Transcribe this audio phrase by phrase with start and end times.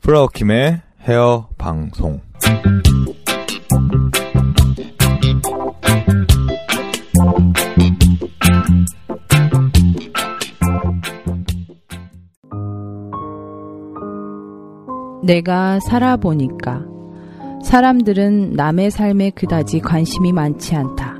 [0.00, 2.20] 프라우킴의 헤어 방송.
[15.22, 16.84] 내가 살아보니까
[17.64, 21.16] 사람들은 남의 삶에 그다지 관심이 많지 않다.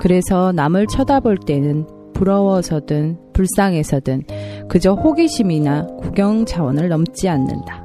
[0.00, 4.22] 그래서 남을 쳐다볼 때는 부러워서든 불쌍해서든
[4.68, 7.83] 그저 호기심이나 구경 차원을 넘지 않는다.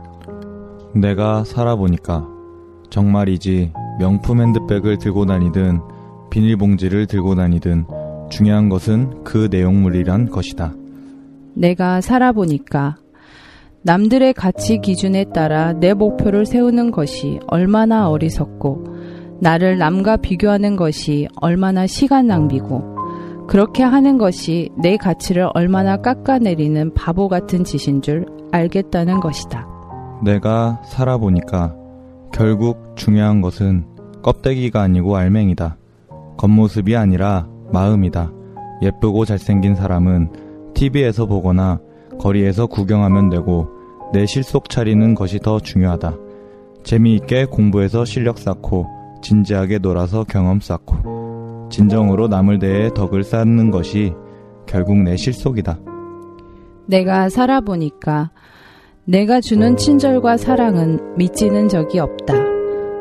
[0.94, 2.28] 내가 살아보니까
[2.90, 5.81] 정말이지 명품 핸드백을 들고 다니든
[6.30, 7.86] 비닐봉지를 들고 다니든
[8.30, 10.73] 중요한 것은 그 내용물이란 것이다.
[11.54, 12.98] 내가 살아보니까
[13.81, 18.84] 남들의 가치 기준에 따라 내 목표를 세우는 것이 얼마나 어리석고
[19.42, 22.98] 나를 남과 비교하는 것이 얼마나 시간 낭비고
[23.48, 29.69] 그렇게 하는 것이 내 가치를 얼마나 깎아내리는 바보 같은 짓인 줄 알겠다는 것이다.
[30.22, 31.75] 내가 살아보니까
[32.34, 33.86] 결국 중요한 것은
[34.22, 35.78] 껍데기가 아니고 알맹이다.
[36.38, 38.31] 겉모습이 아니라 마음이다.
[38.81, 41.80] 예쁘고 잘생긴 사람은 TV에서 보거나
[42.19, 43.69] 거리에서 구경하면 되고
[44.13, 46.16] 내 실속 차리는 것이 더 중요하다.
[46.84, 48.88] 재미있게 공부해서 실력 쌓고
[49.22, 54.13] 진지하게 놀아서 경험 쌓고 진정으로 남을 대해 덕을 쌓는 것이
[54.66, 55.80] 결국 내 실속이다.
[56.88, 58.31] 내가 살아보니까
[59.09, 62.36] 내가 주는 친절과 사랑은 미치는 적이 없다.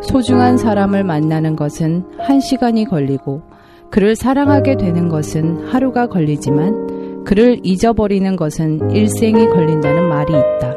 [0.01, 3.43] 소중한 사람을 만나는 것은 한 시간이 걸리고
[3.91, 10.75] 그를 사랑하게 되는 것은 하루가 걸리지만 그를 잊어버리는 것은 일생이 걸린다는 말이 있다.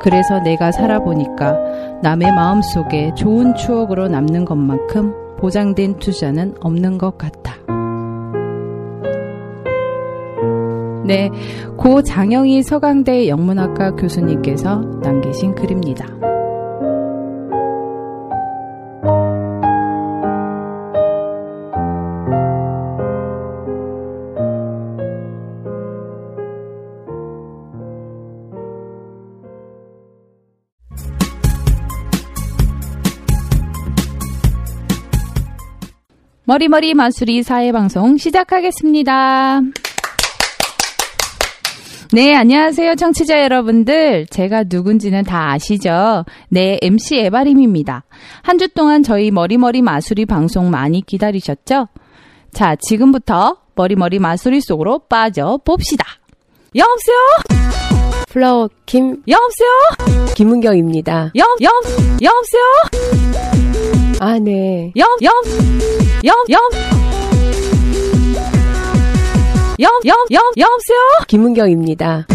[0.00, 7.56] 그래서 내가 살아보니까 남의 마음 속에 좋은 추억으로 남는 것만큼 보장된 투자는 없는 것 같다.
[11.04, 11.30] 네,
[11.76, 16.06] 고 장영희 서강대 영문학과 교수님께서 남기신 글입니다.
[36.44, 39.62] 머리머리 마수리 사회방송 시작하겠습니다.
[42.14, 44.26] 네, 안녕하세요, 청취자 여러분들.
[44.26, 46.24] 제가 누군지는 다 아시죠?
[46.50, 48.04] 네, MC 에바림입니다.
[48.42, 51.88] 한 주 동안 저희 머리머리 마수리 방송 많이 기다리셨죠?
[52.52, 56.04] 자, 지금부터 머리머리 마수리 속으로 빠져 봅시다.
[56.74, 57.16] 여보세요?
[58.28, 60.32] 플라워 김 여보세요?
[60.34, 61.32] 김은경입니다.
[61.36, 61.70] 여, 여,
[62.22, 62.62] 여보세요?
[64.20, 64.92] 아 네.
[64.98, 65.30] 여, 여,
[66.24, 67.01] 여, 여,
[69.82, 70.98] 여, 여, 여, 여보세요?
[71.26, 72.26] 김은경입니다.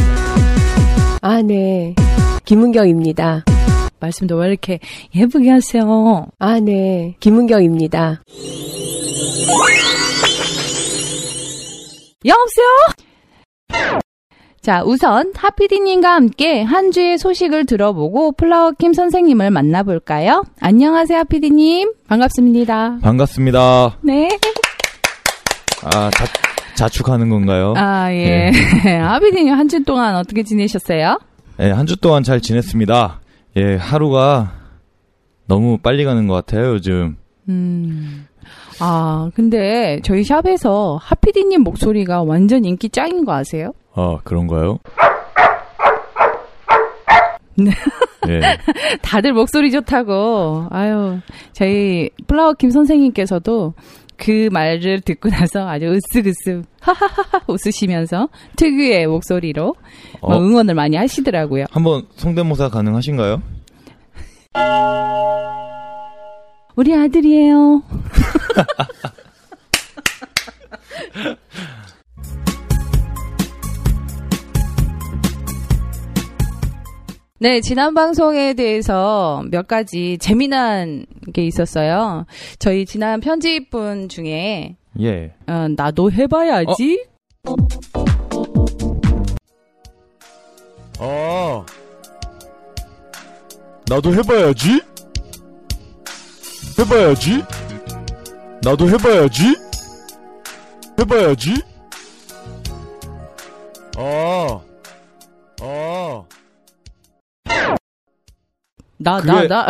[1.22, 1.96] 아 네.
[2.44, 3.46] 김은경입니다.
[4.02, 4.80] 말씀도 왜 이렇게
[5.16, 6.28] 예쁘게 하세요?
[6.40, 7.16] 아 네.
[7.22, 8.22] 김은경입니다.
[12.26, 12.68] 여보세요?
[14.62, 20.44] 자, 우선 하피디님과 함께 한 주의 소식을 들어보고 플라워킴 선생님을 만나볼까요?
[20.60, 21.94] 안녕하세요, 하피디님.
[22.10, 22.98] 반갑습니다.
[23.02, 24.00] 반갑습니다.
[24.04, 24.28] 네.
[25.86, 26.26] 아, 자,
[26.82, 27.74] 자축하는 건가요?
[27.76, 28.52] 아, 예.
[29.02, 31.20] 하피디님 한 주 동안 어떻게 지내셨어요?
[31.60, 33.20] 예, 한 주 동안 잘 지냈습니다.
[33.58, 34.54] 예, 하루가
[35.48, 37.18] 너무 빨리 가는 것 같아요, 요즘.
[37.50, 38.28] 음.
[38.80, 43.72] 아, 근데 저희 샵에서 하피디님 목소리가 완전 인기 짱인 거 아세요?
[43.96, 44.78] 아, 그런가요?
[47.56, 47.72] 네.
[48.30, 48.40] 예.
[49.02, 50.68] 다들 목소리 좋다고.
[50.70, 51.18] 아유,
[51.54, 53.74] 저희 플라워 김 선생님께서도
[54.18, 59.76] 그 말을 듣고 나서 아주 으쓱으쓱 하하하하 웃으시면서 특유의 목소리로
[60.22, 60.40] 뭐 어.
[60.42, 61.66] 응원을 많이 하시더라고요.
[61.72, 63.42] 한번 성대모사 가능하신가요?
[66.76, 67.82] 우리 아들이에요.
[77.40, 82.26] 네, 지난 방송에 대해서 몇 가지 재미난 게 있었어요.
[82.58, 85.36] 저희 지난 편집분 중에 예.
[85.46, 87.06] 어, 나도 해봐야지.
[91.00, 91.66] 아,
[93.88, 94.82] 나도 해봐야지.
[96.80, 97.44] 해봐야지.
[98.64, 99.44] 나도 해봐야지.
[101.00, 101.54] 해봐야지.
[103.96, 104.02] 아,
[104.50, 104.67] 아.
[108.98, 109.68] 나, 나, 그게- 나.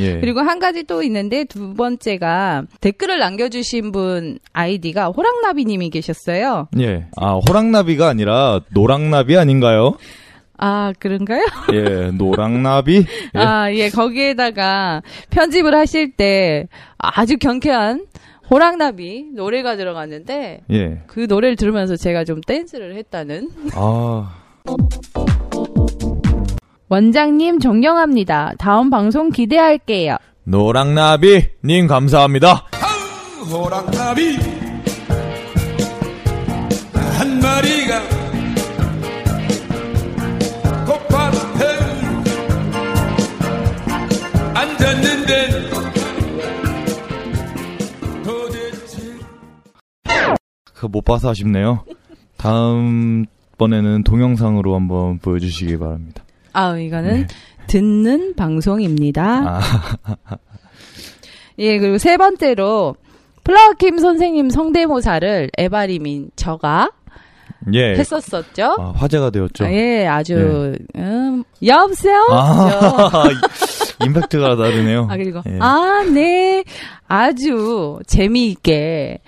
[0.00, 0.18] 예.
[0.20, 6.68] 그리고 한 가지 또 있는데 두 번째가 댓글을 남겨주신 분 아이디가 호랑나비님이 계셨어요.
[6.80, 7.06] 예.
[7.16, 9.96] 아, 호랑나비가 아니라 노랑나비 아닌가요?
[10.62, 11.42] 아, 그런가요?
[11.72, 13.04] 예, 노랑나비?
[13.34, 13.38] 예.
[13.38, 16.66] 아, 예, 거기에다가 편집을 하실 때
[16.98, 18.06] 아주 경쾌한
[18.50, 21.02] 호랑나비 노래가 들어갔는데 예.
[21.06, 23.48] 그 노래를 들으면서 제가 좀 댄스를 했다는.
[23.74, 24.34] 아,
[26.92, 28.54] 원장님 존경합니다.
[28.58, 30.16] 다음 방송 기대할게요.
[30.42, 32.66] 노랑나비, 님 감사합니다.
[33.48, 34.36] 호랑나비
[37.16, 38.00] 한 마리가
[40.84, 41.64] 꽃밭에
[44.52, 45.70] 앉았는데
[48.24, 49.16] 도대체
[50.74, 51.84] 그못 봐서 아쉽네요.
[52.36, 53.26] 다음
[53.58, 56.24] 번에는 동영상으로 한번 보여주시기 바랍니다.
[56.52, 57.26] 아, 이거는 네.
[57.66, 59.60] 듣는 방송입니다.
[59.60, 59.60] 아,
[61.58, 62.96] 예, 그리고 세 번째로
[63.44, 66.90] 플라워킴 선생님 성대모사를 에바리민 저가
[67.74, 67.94] 예.
[67.94, 68.76] 했었었죠.
[68.78, 69.64] 아, 화제가 되었죠.
[69.64, 72.26] 아, 예, 아주 음, 여보세요.
[72.30, 73.24] 아,
[74.04, 75.08] 임팩트가 다르네요.
[75.10, 75.58] 아 그리고 예.
[75.60, 76.64] 아, 네.
[77.06, 79.20] 아주 재미있게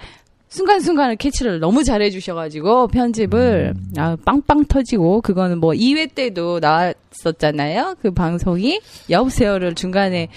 [0.52, 3.92] 순간순간을 캐치를 너무 잘해 주셔 가지고 편집을 음.
[3.96, 7.96] 아, 빵빵 터지고 그거는 뭐 2회 때도 나왔었잖아요.
[8.02, 8.78] 그 방송이
[9.08, 10.28] 여보세요를 중간에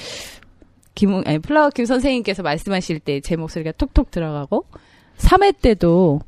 [0.93, 4.65] 김 아니, 플라워 김 선생님께서 말씀하실 때 제 목소리가 톡톡 들어가고
[5.17, 6.21] 3회 때도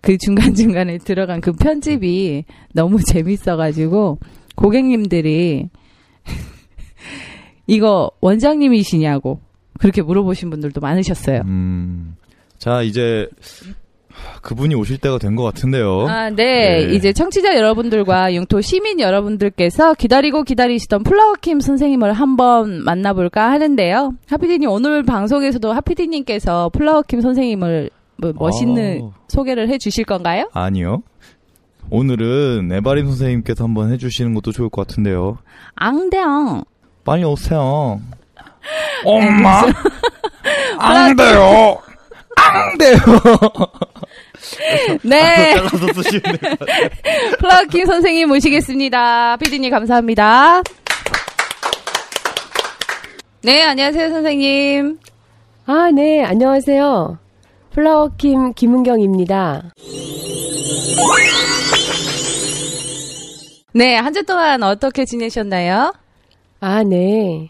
[0.00, 4.18] 그 중간 중간에 들어간 그 편집이 너무 재밌어 가지고
[4.56, 5.68] 고객님들이
[7.68, 9.38] 이거 원장님이시냐고
[9.78, 11.42] 그렇게 물어보신 분들도 많으셨어요.
[11.44, 12.16] 음,
[12.60, 13.26] 자, 이제
[14.42, 16.06] 그분이 오실 때가 된 것 같은데요.
[16.08, 16.86] 아, 네.
[16.86, 16.94] 네.
[16.94, 24.14] 이제 청취자 여러분들과 융토 시민 여러분들께서 기다리고 기다리시던 플라워킴 선생님을 한번 만나볼까 하는데요.
[24.28, 30.50] 하피디님 오늘 방송에서도 하피디님께서 플라워킴 선생님을 뭐 멋있는 아, 소개를 해 주실 건가요?
[30.52, 31.02] 아니요.
[31.88, 35.38] 오늘은 에바린 선생님께서 한번 해주시는 것도 좋을 것 같은데요.
[35.76, 36.62] 앙대앙.
[37.04, 38.00] 빨리 오세요.
[39.04, 39.62] 엄마,
[40.78, 41.78] 안 돼요.
[42.40, 42.98] 안 돼요.
[45.02, 45.54] 네.
[47.38, 49.36] 플라워킴 선생님 모시겠습니다.
[49.36, 50.62] 피디님 감사합니다.
[53.42, 54.98] 네, 안녕하세요, 선생님.
[55.66, 57.18] 아, 네, 안녕하세요.
[57.72, 59.62] 플라워킴 김은경입니다.
[63.72, 65.92] 네, 한 주 동안 어떻게 지내셨나요?
[66.60, 67.48] 아, 네.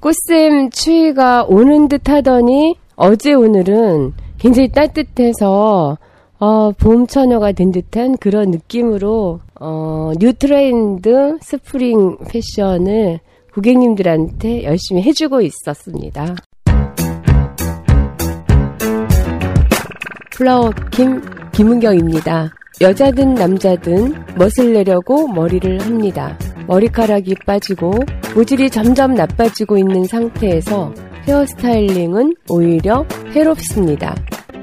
[0.00, 2.74] 꽃샘 추위가 오는 듯 하더니
[3.04, 5.98] 어제 오늘은 굉장히 따뜻해서
[6.38, 13.18] 어, 봄 처녀가 된 듯한 그런 느낌으로 어, new trend spring 패션을
[13.54, 16.36] 고객님들한테 열심히 해주고 있었습니다.
[20.30, 22.52] 플라워 김 김은경입니다.
[22.80, 26.38] 여자든 남자든 멋을 내려고 머리를 합니다.
[26.68, 27.94] 머리카락이 빠지고
[28.36, 30.94] 모질이 점점 나빠지고 있는 상태에서
[31.26, 34.14] 헤어스타일링은 오히려 해롭습니다.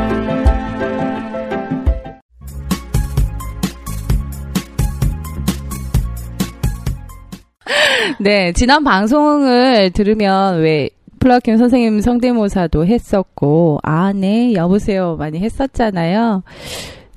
[8.20, 10.88] 네, 지난 방송을 들으면 왜
[11.20, 16.42] 플라킴 선생님 성대모사도 했었고, 아, 네, 여보세요 많이 했었잖아요.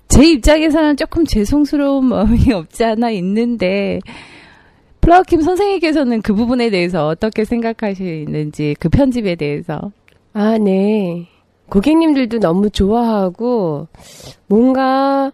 [0.07, 3.99] 제 입장에서는 조금 죄송스러운 마음이 없지 않아 있는데
[5.01, 9.91] 플라워킴 선생님께서는 그 부분에 대해서 어떻게 생각하시는지 그 편집에 대해서
[10.33, 11.27] 아, 네.
[11.69, 13.87] 고객님들도 너무 좋아하고,
[14.45, 15.31] 뭔가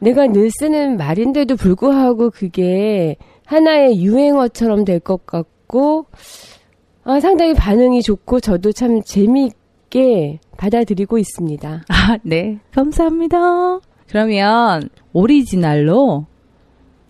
[0.00, 6.06] 내가 늘 쓰는 말인데도 불구하고 그게 하나의 유행어처럼 될 것 같고,
[7.04, 11.84] 아, 상당히 반응이 좋고, 저도 참 재미있게 받아들이고 있습니다.
[11.88, 12.58] 아, 네.
[12.72, 13.80] 감사합니다.
[14.08, 16.26] 그러면 오리지널로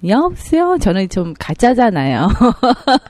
[0.06, 0.78] 여보세요?
[0.80, 2.28] 저는 좀 가짜잖아요.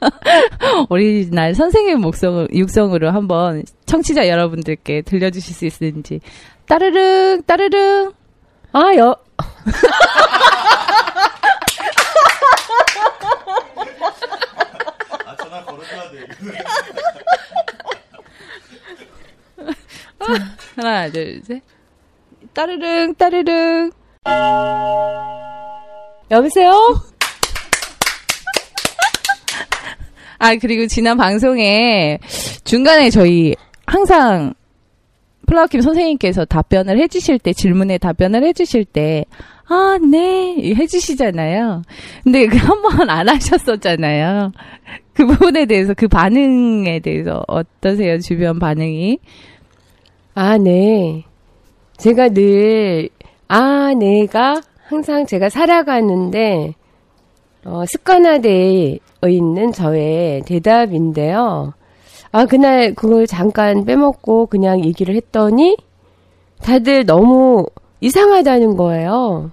[0.88, 6.20] 오리지널 선생님 목성, 육성으로 한번 청취자 여러분들께 들려주실 수 있는지.
[6.66, 8.12] 따르릉, 따르릉.
[8.72, 9.16] 아, 여,
[15.24, 16.26] 아, 전화 걸어줘야 돼.
[20.76, 21.62] 하나, 둘, 셋.
[22.58, 23.90] 따르릉, 따르릉.
[26.28, 26.72] 여보세요?
[30.40, 32.18] 아, 그리고 지난 방송에
[32.64, 33.54] 중간에 저희
[33.86, 34.54] 항상
[35.46, 39.24] 플라워킴 선생님께서 답변을 해주실 때, 질문에 답변을 해주실 때,
[39.68, 41.82] 아, 네, 해주시잖아요.
[42.24, 44.50] 근데 그 한 번 안 하셨었잖아요.
[45.14, 48.18] 그 부분에 대해서, 그 반응에 대해서 어떠세요?
[48.18, 49.20] 주변 반응이?
[50.34, 51.22] 아, 네.
[51.98, 53.08] 제가 늘,
[53.48, 56.74] 아, 네가 항상 제가 살아가는데,
[57.64, 61.74] 어, 습관화되어 있는 저의 대답인데요.
[62.30, 65.76] 아, 그날 그걸 잠깐 빼먹고 그냥 얘기를 했더니,
[66.62, 67.66] 다들 너무
[68.00, 69.50] 이상하다는 거예요.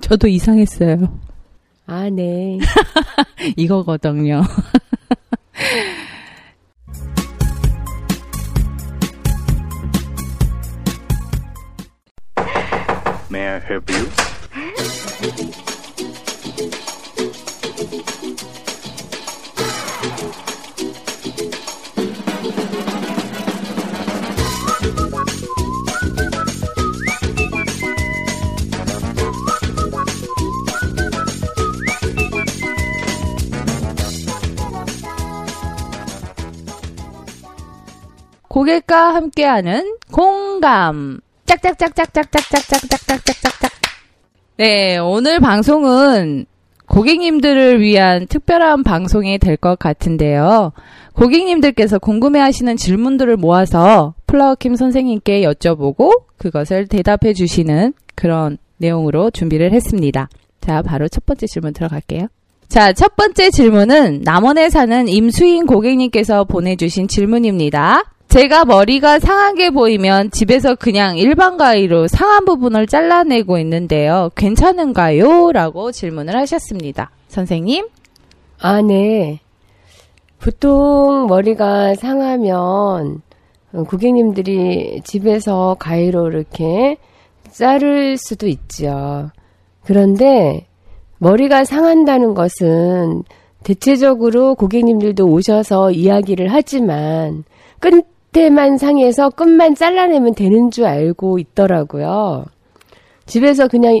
[0.00, 0.98] 저도 이상했어요.
[1.86, 2.58] 아, 네.
[3.56, 4.42] 이거거든요.
[13.32, 14.10] May I help you?
[38.48, 41.22] 고객과 함께하는 공감.
[41.56, 43.70] 짝짝짝짝짝짝짝짝짝짝짝짝짝.
[44.56, 46.46] 네, 오늘 방송은
[46.86, 50.72] 고객님들을 위한 특별한 방송이 될 것 같은데요.
[51.14, 60.28] 고객님들께서 궁금해 하시는 질문들을 모아서 플라워킴 선생님께 여쭤보고 그것을 대답해 주시는 그런 내용으로 준비를 했습니다.
[60.60, 62.28] 자, 바로 첫 번째 질문 들어갈게요.
[62.68, 68.02] 자, 첫 번째 질문은 남원에 사는 임수인 고객님께서 보내주신 질문입니다.
[68.32, 74.30] 제가 머리가 상하게 보이면 집에서 그냥 일반 가위로 상한 부분을 잘라내고 있는데요.
[74.36, 75.52] 괜찮은가요?
[75.52, 77.10] 라고 질문을 하셨습니다.
[77.28, 77.88] 선생님?
[78.58, 79.40] 아, 네.
[80.40, 83.20] 보통 머리가 상하면
[83.74, 86.96] 어, 고객님들이 집에서 가위로 이렇게
[87.50, 89.30] 자를 수도 있죠.
[89.84, 90.66] 그런데
[91.18, 93.24] 머리가 상한다는 것은
[93.62, 97.44] 대체적으로 고객님들도 오셔서 이야기를 하지만
[98.32, 102.44] 끝에만 상해서 끝만 잘라내면 되는 줄 알고 있더라고요.
[103.26, 104.00] 집에서 그냥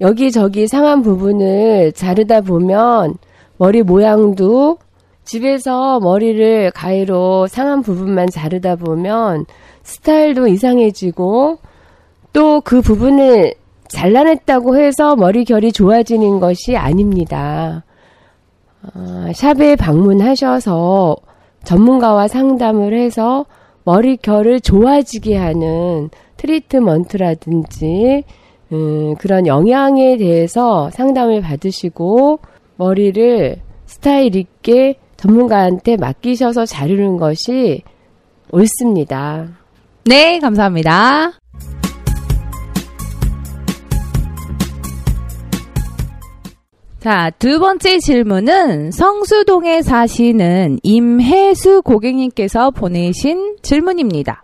[0.00, 3.14] 여기저기 상한 부분을 자르다 보면
[3.56, 4.78] 머리 모양도
[5.24, 9.46] 집에서 머리를 가위로 상한 부분만 자르다 보면
[9.82, 11.58] 스타일도 이상해지고
[12.32, 13.54] 또 그 부분을
[13.88, 17.84] 잘라냈다고 해서 머리 결이 좋아지는 것이 아닙니다.
[18.94, 21.16] 아, 샵에 방문하셔서
[21.64, 23.44] 전문가와 상담을 해서
[23.84, 28.24] 머리 결을 좋아지게 하는 트리트먼트라든지
[28.72, 32.40] 음, 그런 영양에 대해서 상담을 받으시고
[32.76, 37.82] 머리를 스타일 있게 전문가한테 맡기셔서 자르는 것이
[38.50, 39.48] 옳습니다.
[40.04, 41.41] 네, 감사합니다.
[47.02, 54.40] 자, 두 번째 질문은 성수동에 사시는 임혜수 고객님께서 보내신 질문입니다.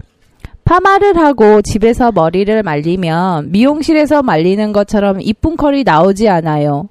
[0.65, 6.89] 파마를 하고 집에서 머리를 말리면 미용실에서 말리는 것처럼 이쁜 컬이 나오지 않아요.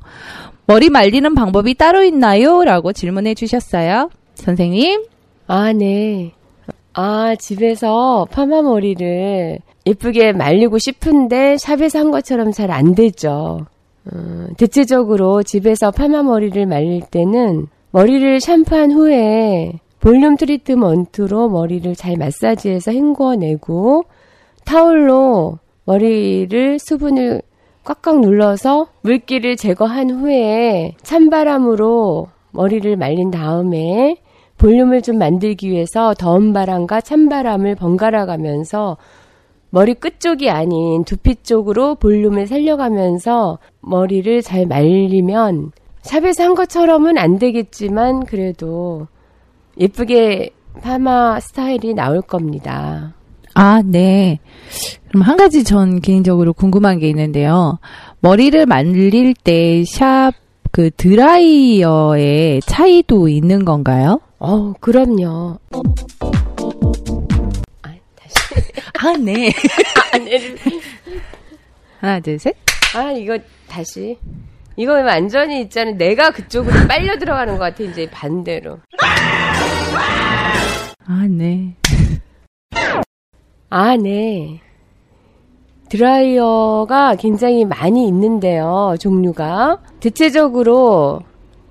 [0.67, 2.63] 머리 말리는 방법이 따로 있나요?
[2.63, 4.09] 라고 질문해 주셨어요.
[4.35, 5.03] 선생님?
[5.47, 6.31] 아, 네.
[6.93, 13.65] 아, 집에서 파마 머리를 예쁘게 말리고 싶은데 샵에서 한 것처럼 잘 안 되죠.
[14.11, 22.91] 어, 대체적으로 집에서 파마 머리를 말릴 때는 머리를 샴푸한 후에 볼륨 트리트먼트로 머리를 잘 마사지해서
[22.91, 24.03] 헹궈내고
[24.65, 27.41] 타올로 머리를 수분을
[27.83, 34.17] 꽉꽉 눌러서 물기를 제거한 후에 찬바람으로 머리를 말린 다음에
[34.57, 38.97] 볼륨을 좀 만들기 위해서 더운 바람과 찬바람을 번갈아 가면서
[39.77, 48.25] 머리 끝쪽이 아닌 두피 쪽으로 볼륨을 살려가면서 머리를 잘 말리면 샵에서 한 것처럼은 안 되겠지만
[48.25, 49.05] 그래도
[49.79, 50.49] 예쁘게
[50.81, 53.13] 파마 스타일이 나올 겁니다.
[53.53, 54.39] 아, 네.
[55.09, 57.77] 그럼 한 가지 전 개인적으로 궁금한 게 있는데요.
[58.21, 60.31] 머리를 말릴 때 샵
[60.71, 64.21] 그 드라이어의 차이도 있는 건가요?
[64.39, 65.57] 어, 그럼요.
[68.99, 69.51] 아, 네.
[70.11, 70.55] 아, 네.
[71.99, 72.55] 하나, 둘, 셋.
[72.95, 73.37] 아, 이거
[73.67, 74.17] 다시.
[74.75, 75.91] 이거 완전히 있잖아.
[75.91, 77.83] 내가 그쪽으로 빨려 들어가는 것 같아.
[77.83, 78.79] 이제 반대로.
[81.05, 81.75] 아, 네.
[83.69, 84.61] 아, 네.
[85.89, 88.95] 드라이어가 굉장히 많이 있는데요.
[88.99, 89.81] 종류가.
[89.99, 91.21] 대체적으로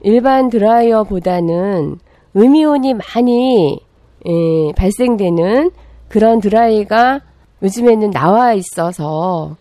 [0.03, 1.99] 일반 드라이어보다는
[2.37, 3.79] 음이온이 많이
[4.27, 5.71] 예, 발생되는
[6.09, 7.21] 그런 드라이가
[7.63, 9.57] 요즘에는 나와 있어서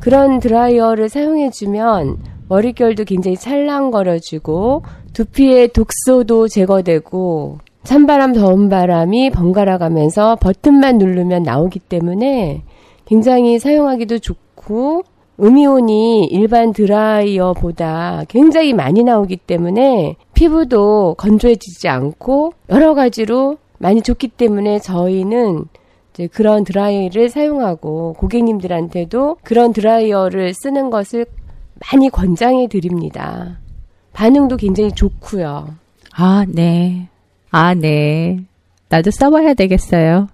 [0.00, 10.98] 그런 드라이어를 사용해주면 머릿결도 굉장히 찰랑거려지고 두피의 독소도 제거되고 찬바람, 더운 바람이 번갈아 가면서 버튼만
[10.98, 12.62] 누르면 나오기 때문에
[13.04, 15.04] 굉장히 사용하기도 좋고
[15.40, 24.78] 음이온이 일반 드라이어보다 굉장히 많이 나오기 때문에 피부도 건조해지지 않고 여러 가지로 많이 좋기 때문에
[24.80, 25.66] 저희는
[26.16, 31.26] 이제 그런 드라이어를 사용하고 고객님들한테도 그런 드라이어를 쓰는 것을
[31.92, 33.58] 많이 권장해 드립니다.
[34.14, 35.74] 반응도 굉장히 좋고요.
[36.14, 37.08] 아, 네.
[37.50, 38.38] 아, 네.
[38.88, 40.28] 나도 써봐야 되겠어요.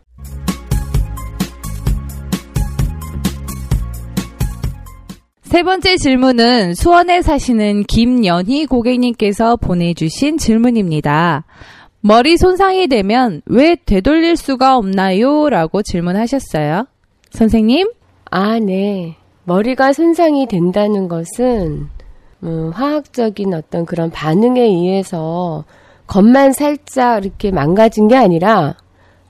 [5.42, 11.44] 세 번째 질문은 수원에 사시는 김연희 고객님께서 보내주신 질문입니다.
[12.04, 15.48] 머리 손상이 되면 왜 되돌릴 수가 없나요?
[15.48, 16.86] 라고 질문하셨어요.
[17.30, 17.90] 선생님?
[18.30, 19.16] 아, 네.
[19.44, 21.88] 머리가 손상이 된다는 것은
[22.42, 25.64] 음, 화학적인 어떤 그런 반응에 의해서
[26.08, 28.74] 겉만 살짝 이렇게 망가진 게 아니라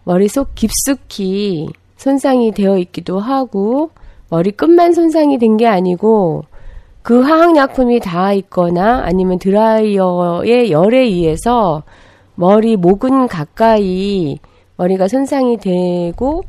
[0.05, 3.91] 머릿속 깊숙이 손상이 되어 있기도 하고
[4.31, 6.45] 머리 끝만 손상이 된 게 아니고
[7.03, 11.83] 그 화학약품이 닿아 있거나 아니면 드라이어의 열에 의해서
[12.35, 14.39] 머리 목은 가까이
[14.77, 16.43] 머리가 손상이 되고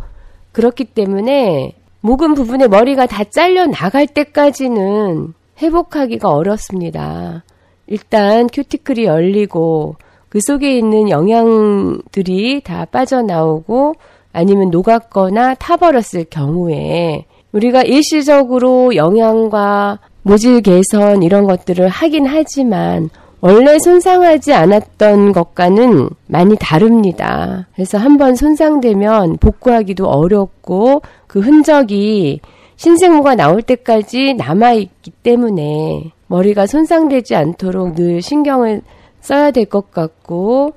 [0.52, 7.44] 그렇기 때문에 목은 부분에 머리가 다 잘려 나갈 때까지는 회복하기가 어렵습니다.
[7.88, 9.96] 일단 큐티클이 열리고
[10.30, 13.94] 그 속에 있는 영양들이 다 빠져나오고
[14.32, 23.10] 아니면 녹았거나 타버렸을 경우에 우리가 일시적으로 영양과 모질 개선 이런 것들을 하긴 하지만
[23.46, 27.68] 원래 손상하지 않았던 것과는 많이 다릅니다.
[27.76, 32.40] 그래서 한번 손상되면 복구하기도 어렵고 그 흔적이
[32.78, 38.82] 신생모가 나올 때까지 남아있기 때문에 머리가 손상되지 않도록 늘 신경을
[39.20, 40.72] 써야 될 것 같고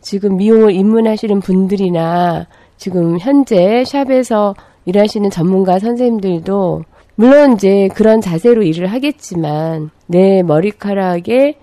[0.00, 4.54] 지금 미용을 입문하시는 분들이나 지금 현재 샵에서
[4.84, 6.84] 일하시는 전문가 선생님들도
[7.16, 11.56] 물론 이제 그런 자세로 일을 하겠지만 내 머리카락의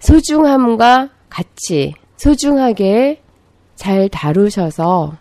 [0.00, 3.22] 소중함과 같이 소중하게
[3.76, 5.16] 잘 다루셔서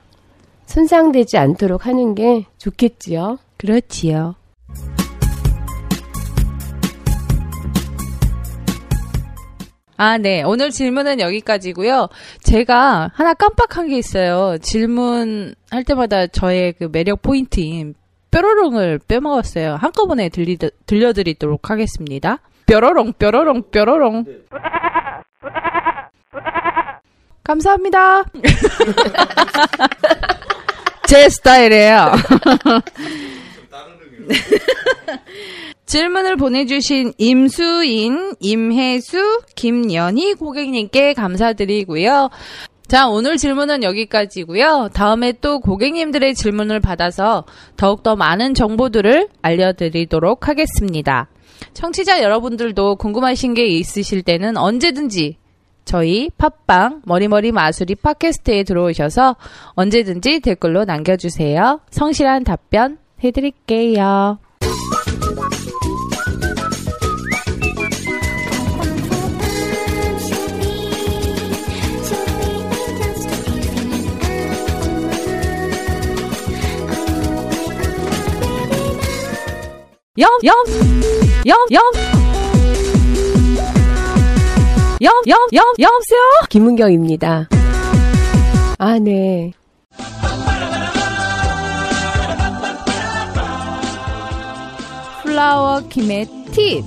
[0.65, 3.37] 손상되지 않도록 하는 게 좋겠지요.
[3.57, 4.35] 그렇지요.
[9.97, 10.43] 아, 네.
[10.43, 12.07] 오늘 질문은 여기까지고요.
[12.43, 14.57] 제가 하나 깜빡한 게 있어요.
[14.59, 17.95] 질문할 때마다 저의 그 매력 포인트인
[18.31, 19.75] 뾰로롱을 빼먹었어요.
[19.75, 22.39] 한꺼번에 들리, 들려드리도록 하겠습니다.
[22.69, 24.25] 뾰로롱, 뾰로롱, 뾰로롱.
[27.43, 28.23] 감사합니다.
[31.07, 32.11] 제 스타일이에요.
[35.87, 42.29] 질문을 보내주신 임수인, 임혜수, 김연희 고객님께 감사드리고요.
[42.87, 44.89] 자, 오늘 질문은 여기까지고요.
[44.93, 47.45] 다음에 또 고객님들의 질문을 받아서
[47.77, 51.29] 더욱더 많은 정보들을 알려드리도록 하겠습니다.
[51.73, 55.37] 청취자 여러분들도 궁금하신 게 있으실 때는 언제든지
[55.85, 59.35] 저희 팟빵 머리머리 마술이 팟캐스트에 들어오셔서
[59.69, 61.81] 언제든지 댓글로 남겨주세요.
[61.89, 64.37] 성실한 답변 해드릴게요.
[80.17, 81.28] 염, 염!
[81.45, 81.55] 영,
[85.81, 86.21] 여보세요?
[86.49, 87.47] 김은경입니다.
[88.77, 89.53] 아, 네.
[95.23, 96.83] 플라워 킴의 팁.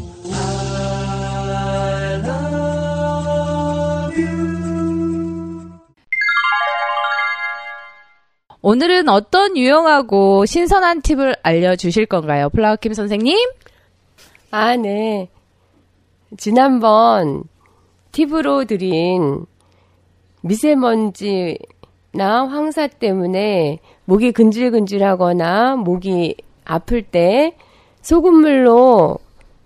[8.65, 12.49] 오늘은 어떤 유용하고 신선한 팁을 알려주실 건가요?
[12.51, 13.37] 플라워 킴 선생님?
[14.55, 15.31] 아, 네.
[16.37, 17.45] 지난번
[18.13, 19.47] 팁으로 드린
[20.43, 21.57] 미세먼지나
[22.51, 26.37] 황사 때문에 목이 근질근질하거나 목이
[26.67, 27.55] 아플 때
[28.03, 29.17] 소금물로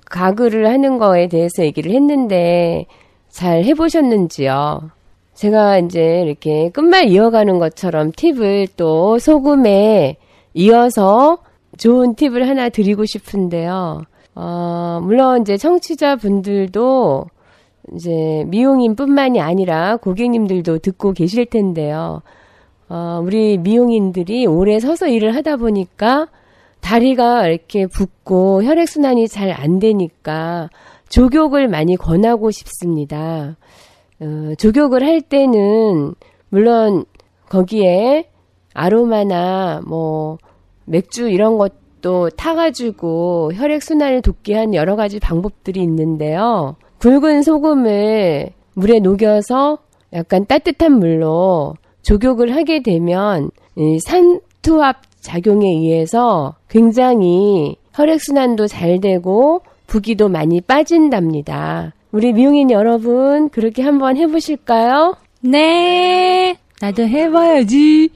[0.05, 2.87] 가글을 하는 거에 대해서 얘기를 했는데
[3.29, 4.93] 잘 해보셨는지요?
[5.35, 10.17] 제가 이제 이렇게 끝말 이어가는 것처럼 팁을 또 소금에
[10.55, 11.39] 이어서
[11.77, 14.05] 좋은 팁을 하나 드리고 싶은데요.
[14.37, 17.25] 어, 물론 이제 청취자분들도
[17.95, 22.23] 이제 미용인뿐만이 아니라 고객님들도 듣고 계실 텐데요.
[22.89, 26.29] 어, 우리 미용인들이 오래 서서 일을 하다 보니까
[26.81, 30.69] 다리가 이렇게 붓고 혈액순환이 잘 안 되니까
[31.09, 33.57] 조격을 많이 권하고 싶습니다.
[34.21, 36.15] 어, 조격을 할 때는
[36.51, 37.05] 물론
[37.49, 38.29] 거기에
[38.75, 40.39] 아로마나 뭐
[40.85, 46.77] 맥주 이런 것 도 타가지고 혈액순환을 돕게 한 여러 가지 방법들이 있는데요.
[46.99, 49.79] 굵은 소금을 물에 녹여서
[50.13, 60.29] 약간 따뜻한 물로 조격을 하게 되면 이 산투압 작용에 의해서 굉장히 혈액순환도 잘 되고 부기도
[60.29, 61.95] 많이 빠진답니다.
[62.13, 65.17] 우리 미용인 여러분 그렇게 한번 해보실까요?
[65.41, 66.57] 네.
[66.81, 68.11] 나도 해봐야지.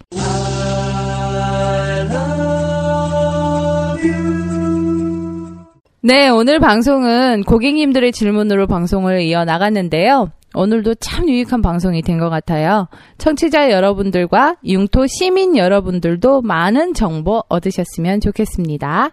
[6.03, 10.31] 네, 오늘 방송은 고객님들의 질문으로 방송을 이어 나갔는데요.
[10.55, 12.89] 오늘도 참 유익한 방송이 된 것 같아요.
[13.19, 19.11] 청취자 여러분들과 융토 시민 여러분들도 많은 정보 얻으셨으면 좋겠습니다.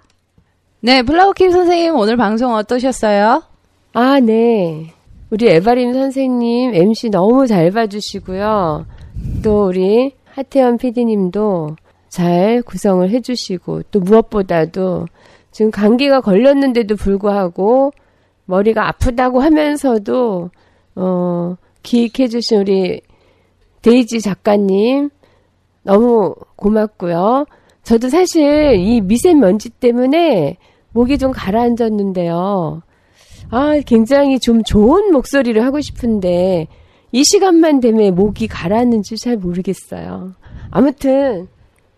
[0.79, 3.43] 네, 플라워킴 선생님 오늘 방송 어떠셨어요?
[3.93, 4.93] 아, 네.
[5.29, 8.85] 우리 에바림 선생님 MC 너무 잘 봐주시고요.
[9.43, 11.75] 또 우리 하태현 PD님도
[12.07, 15.07] 잘 구성을 해주시고 또 무엇보다도
[15.51, 17.91] 지금 감기가 걸렸는데도 불구하고
[18.45, 20.49] 머리가 아프다고 하면서도
[20.95, 23.01] 어, 기획해 주신 우리
[23.81, 25.09] 데이지 작가님
[25.83, 27.45] 너무 고맙고요.
[27.83, 30.57] 저도 사실 이 미세먼지 때문에
[30.91, 32.81] 목이 좀 가라앉았는데요.
[33.49, 36.67] 아, 굉장히 좀 좋은 목소리를 하고 싶은데
[37.11, 40.33] 이 시간만 되면 목이 가라앉는지 잘 모르겠어요.
[40.69, 41.47] 아무튼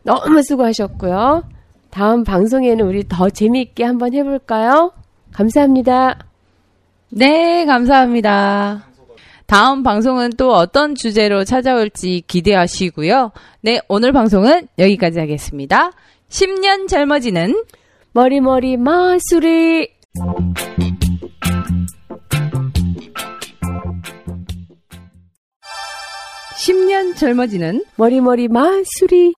[0.04, 1.44] 너무 수고하셨고요.
[1.92, 4.92] 다음 방송에는 우리 더 재미있게 한번 해볼까요?
[5.32, 6.20] 감사합니다.
[7.10, 8.86] 네, 감사합니다.
[9.46, 13.32] 다음 방송은 또 어떤 주제로 찾아올지 기대하시고요.
[13.62, 15.92] 네, 오늘 방송은 여기까지 하겠습니다.
[16.30, 17.64] 10년 젊어지는
[18.12, 19.90] 머리머리 마술이
[26.60, 29.34] 10년 젊어지는 머리머리 마술이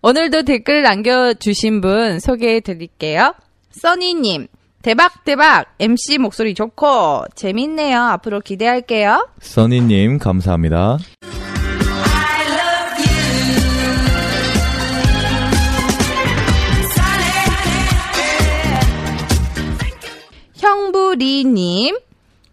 [0.00, 3.34] 오늘도 댓글 남겨주신 분 소개해 드릴게요.
[3.72, 4.46] 써니님,
[4.80, 5.74] 대박, 대박!
[5.80, 8.00] MC 목소리 좋고, 재밌네요.
[8.00, 9.28] 앞으로 기대할게요.
[9.40, 10.98] 써니님, 감사합니다.
[20.56, 21.98] 형부리님,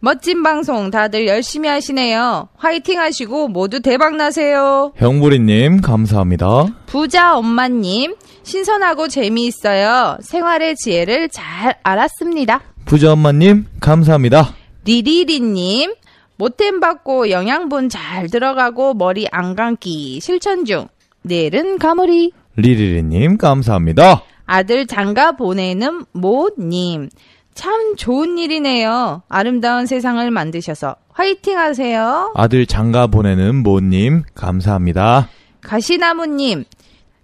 [0.06, 2.50] 멋진 방송 다들 열심히 하시네요.
[2.58, 4.94] 화이팅 하시고 모두 대박 나세요.
[4.98, 6.68] 형부리님, 감사합니다.
[6.86, 8.14] 부자 엄마님,
[8.44, 10.20] 신선하고 재미있어요.
[10.22, 12.62] 생활의 지혜를 잘 알았습니다.
[12.86, 14.54] 부자 엄마님, 감사합니다.
[14.84, 15.96] 리리리님,
[16.38, 20.88] 모템 받고 영양분 잘 들어가고 머리 안 감기 실천 중.
[21.24, 22.32] 내일은 가물이.
[22.58, 24.22] 리리리님, 감사합니다.
[24.46, 27.10] 아들 장가 보내는 모님.
[27.56, 29.24] 참 좋은 일이네요.
[29.30, 32.34] 아름다운 세상을 만드셔서 화이팅 하세요.
[32.36, 35.30] 아들 장가 보내는 모님, 감사합니다.
[35.62, 36.66] 가시나무님,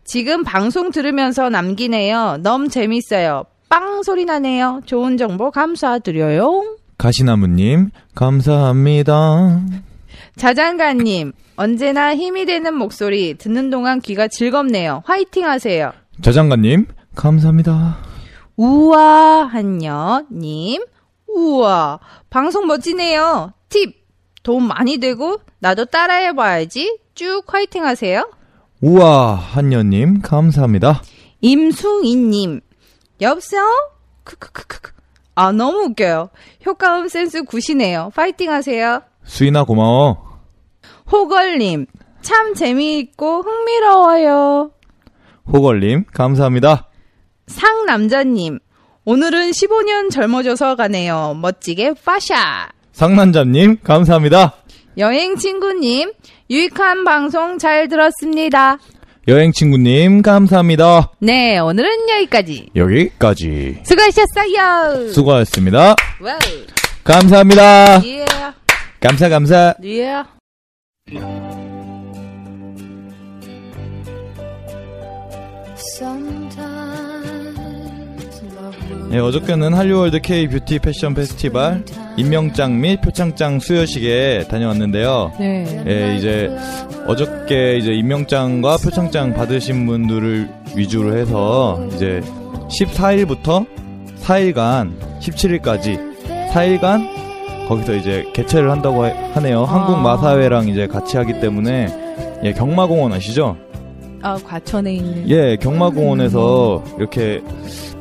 [0.06, 2.38] 지금 방송 들으면서 남기네요.
[2.42, 3.44] 너무 재밌어요.
[3.70, 4.82] 빵 소리 나네요.
[4.86, 6.78] 좋은 정보 감사드려요.
[6.98, 9.62] 가시나무님, 감사합니다.
[10.38, 15.04] 자장가님, 언제나 힘이 되는 목소리 듣는 동안 귀가 즐겁네요.
[15.06, 15.92] 화이팅 하세요.
[16.22, 18.11] 자장가님, 감사합니다.
[19.52, 20.86] 우아한녀님,
[21.28, 23.54] 우와, 방송 멋지네요.
[23.70, 24.06] 팁,
[24.44, 27.00] 도움 많이 되고, 나도 따라해봐야지.
[27.16, 28.30] 쭉 화이팅 하세요.
[28.82, 31.02] 우와, 한여님, 감사합니다.
[31.42, 32.62] 임승희님,
[33.22, 33.64] 여보세요?
[34.26, 34.92] 크크크크크.
[35.34, 36.30] 아, 너무 웃겨요.
[36.68, 38.12] 효과음 센스 굿이네요.
[38.16, 39.02] 파이팅 하세요.
[39.24, 40.40] 수인아 고마워.
[41.12, 41.88] 호걸님,
[42.22, 44.70] 참 재미있고 흥미로워요.
[45.52, 46.91] 호걸님 감사합니다.
[47.52, 48.60] 상남자님,
[49.06, 51.38] 오늘은 15년 젊어져서 가네요.
[51.42, 52.70] 멋지게 파샤.
[52.94, 54.56] 상남자님 감사합니다.
[54.98, 56.12] 여행 친구님,
[56.50, 58.78] 유익한 방송 잘 들었습니다.
[59.28, 61.12] 여행 친구님 감사합니다.
[61.20, 62.70] 네, 오늘은 여기까지.
[62.76, 65.10] 여기까지 수고하셨어요.
[65.12, 65.96] 수고하셨습니다.
[66.22, 66.38] 와우.
[67.04, 68.06] 감사합니다.
[68.06, 68.26] 예.
[69.00, 69.74] 감사 감사.
[69.84, 70.24] 예.
[79.12, 81.84] 네, 어저께는 한류월드 K 뷰티 패션 페스티벌
[82.16, 85.34] 임명장 및 표창장 수여식에 다녀왔는데요.
[85.38, 85.84] 네.
[85.86, 86.50] 예, 이제
[87.08, 90.48] 어저께 이제 임명장과 표창장 받으신 분들을
[90.78, 92.22] 위주로 해서 이제
[92.70, 93.66] 14일부터
[94.24, 96.00] 4일간 17일까지
[96.52, 99.66] 4일간 거기서 이제 개최를 한다고 하- 하네요.
[99.66, 101.88] 한국 마사회랑 이제 같이 하기 때문에
[102.46, 103.58] 예, 경마공원 아시죠?
[104.22, 105.30] 아, 과천에 있는.
[105.30, 107.42] 예, 경마공원에서 이렇게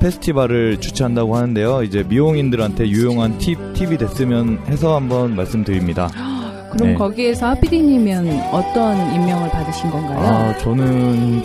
[0.01, 1.83] 페스티벌을 주최한다고 하는데요.
[1.83, 6.09] 이제 미용인들한테 유용한 팁, 팁이 됐으면 해서 한번 말씀드립니다.
[6.73, 6.95] 그럼 네.
[6.95, 10.19] 거기에서 하피디님은 어떤 임명을 받으신 건가요?
[10.21, 11.43] 아, 저는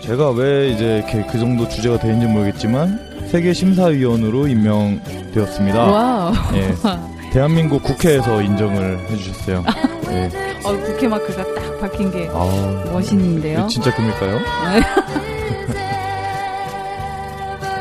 [0.00, 5.82] 제가 왜 이제 이렇게 그 정도 주제가 되는지 모르겠지만 세계 심사위원으로 임명되었습니다.
[5.82, 6.32] wow.
[6.54, 6.74] 예.
[7.32, 9.64] 대한민국 국회에서 인정을 해주셨어요.
[10.14, 10.30] 예.
[10.64, 13.66] 어, 국회 마크가 딱 박힌 게 아, 멋있는데요.
[13.68, 14.38] 진짜 금일까요?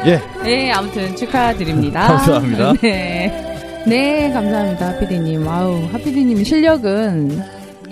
[0.05, 0.21] 예.
[0.43, 2.07] 네, 아무튼 축하드립니다.
[2.17, 2.73] 감사합니다.
[2.81, 3.49] 네.
[3.85, 5.47] 네, 감사합니다, 하피디님.
[5.47, 7.41] 아우, 하피디님 실력은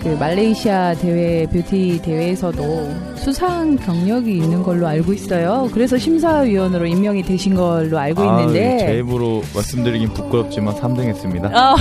[0.02, 5.68] 그 말레이시아 대회, 뷰티 대회에서도 수상 경력이 있는 걸로 알고 있어요.
[5.72, 8.78] 그래서 심사위원으로 임명이 되신 걸로 알고 아, 있는데.
[8.78, 11.54] 제 입으로 말씀드리긴 부끄럽지만 3등했습니다.
[11.54, 11.76] 어.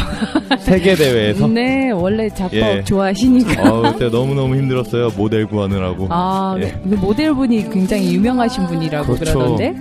[0.59, 1.47] 세계 대회에서.
[1.49, 2.83] 네, 원래 작법 예.
[2.83, 3.73] 좋아하시니까.
[3.73, 5.09] 어, 그때 너무 너무 힘들었어요.
[5.17, 6.07] 모델 구하느라고.
[6.11, 6.77] 아, 예.
[6.83, 9.33] 근데 모델분이 굉장히 유명하신 분이라고 그렇죠.
[9.33, 9.75] 그러던데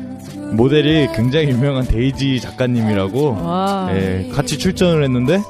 [0.53, 3.91] 모델이 굉장히 유명한 데이지 작가님이라고 와.
[3.95, 5.41] 예, 같이 출전을 했는데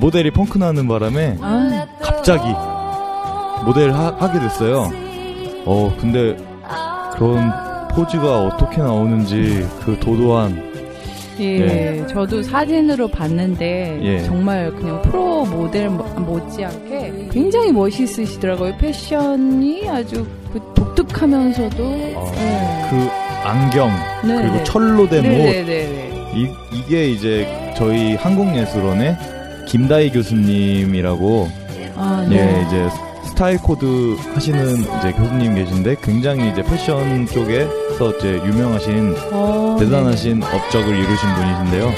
[0.00, 2.44] 모델이 펑크 나는 바람에 아, 갑자기
[3.64, 4.90] 모델을 하, 하게 됐어요.
[5.64, 6.36] 어, 근데
[7.14, 7.50] 그런
[7.94, 10.74] 포즈가 어떻게 나오는지 그 도도한
[11.40, 14.22] 예, 저도 사진으로 봤는데 예.
[14.24, 18.76] 정말 그냥 프로 모델 모- 못지않게 굉장히 멋있으시더라고요.
[18.78, 22.14] 패션이 아주 그 독특하면서도 예.
[22.90, 23.08] 그
[23.44, 23.90] 안경
[24.24, 24.64] 네, 그리고 네.
[24.64, 26.32] 철로 된 네, 옷 네, 네, 네.
[26.34, 29.16] 이, 이게 이제 저희 한국예술원의
[29.66, 31.48] 김다희 교수님이라고
[31.96, 32.36] 아, 네.
[32.36, 32.88] 예 이제
[33.28, 40.94] 스타일 코디 하시는 이제 교수님 계신데 굉장히 이제 패션 쪽에서 이제 유명하신 어, 대단하신 업적을
[40.94, 41.92] 이루신 분이신데요.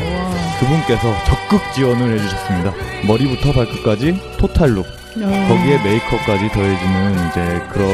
[0.60, 2.72] 그분께서 적극 지원을 해주셨습니다.
[3.06, 5.46] 머리부터 발끝까지 total look 어.
[5.48, 7.88] 거기에 메이크업까지 더해지는 이제 그런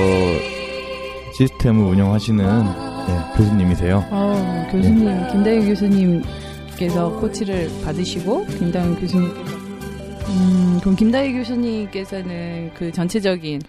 [1.34, 4.04] 시스템을 운영하시는 네, 교수님이세요.
[4.10, 9.61] 어, 교수님, 김다윤 교수님께서 코치를 받으시고, 김다윤 교수님께서,
[10.32, 13.60] 음, 그럼 김다윤 교수님께서는 그 전체적인,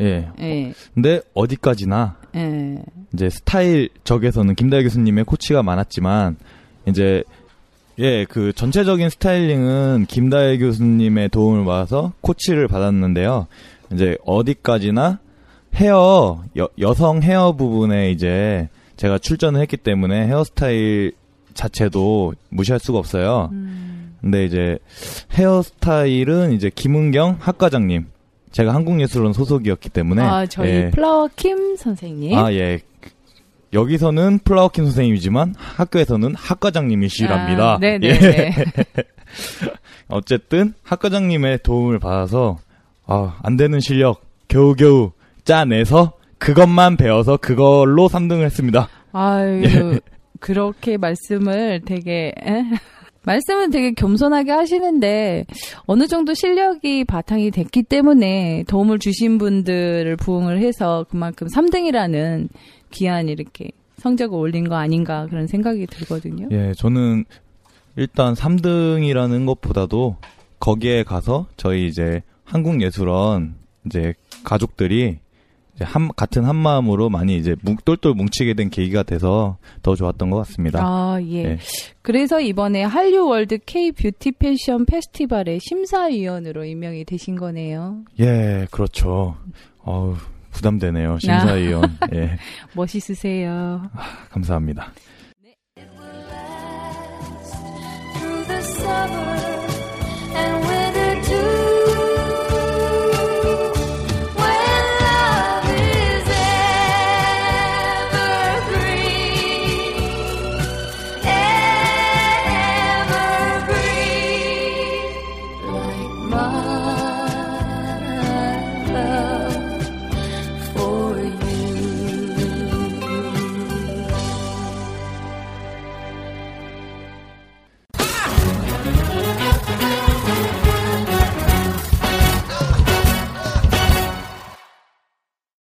[0.00, 0.28] 예.
[0.40, 2.78] 예, 근데 어디까지나 예,
[3.12, 6.36] 이제 스타일 적에서는 김다희 교수님의 코치가 많았지만
[6.86, 7.22] 이제
[7.98, 13.46] 예, 그 전체적인 스타일링은 김다혜 교수님의 도움을 받아서 코치를 받았는데요.
[13.92, 15.18] 이제 어디까지나
[15.76, 21.12] 헤어 여, 여성 헤어 부분에 이제 제가 출전을 했기 때문에 헤어스타일
[21.54, 23.50] 자체도 무시할 수가 없어요.
[24.26, 24.78] 근데 이제
[25.34, 28.06] 헤어스타일은 이제 김은경 학과장님
[28.50, 30.90] 제가 한국예술원 소속이었기 때문에 아, 저희 예.
[30.90, 32.36] 플라워 킴 선생님.
[32.36, 32.80] 아, 예.
[33.72, 37.74] 여기서는 플라워킨 선생님이지만 학교에서는 학과장님이시랍니다.
[37.74, 38.08] 아, 네네.
[38.08, 38.52] 예.
[40.08, 42.58] 어쨌든 학과장님의 도움을 받아서
[43.06, 45.12] 아, 안 되는 실력 겨우겨우
[45.44, 48.88] 짜내서 그것만 배워서 그걸로 3등을 했습니다.
[49.12, 50.00] 아유, 예.
[50.40, 52.64] 그렇게 말씀을 되게, 에?
[53.26, 55.44] 말씀은 되게 겸손하게 하시는데,
[55.84, 62.48] 어느 정도 실력이 바탕이 됐기 때문에 도움을 주신 분들을 부응을 해서 그만큼 3등이라는
[62.92, 66.48] 귀한 이렇게 성적을 올린 거 아닌가 그런 생각이 들거든요.
[66.52, 67.24] 예, 저는
[67.96, 70.16] 일단 3등이라는 것보다도
[70.60, 75.18] 거기에 가서 저희 이제 한국예술원 이제 가족들이
[75.80, 80.38] 한, 같은 한 마음으로 많이 이제 뭉- 똘똘 뭉치게 된 계기가 돼서 더 좋았던 것
[80.38, 80.80] 같습니다.
[80.82, 81.44] 아, 예.
[81.44, 81.58] 예.
[82.02, 88.04] 그래서 이번에 한류 월드 K 뷰티 패션 페스티벌의 심사위원으로 임명이 되신 거네요.
[88.20, 89.36] 예, 그렇죠.
[89.84, 90.14] 어우,
[90.52, 91.18] 부담되네요.
[91.18, 91.96] 심사위원.
[92.14, 92.36] 예.
[92.74, 93.82] 멋있으세요.
[94.30, 94.92] 감사합니다.
[98.76, 99.35] through